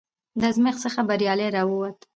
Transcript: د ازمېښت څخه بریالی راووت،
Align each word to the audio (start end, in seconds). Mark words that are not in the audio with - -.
د 0.39 0.41
ازمېښت 0.49 0.81
څخه 0.85 1.01
بریالی 1.09 1.47
راووت، 1.55 1.97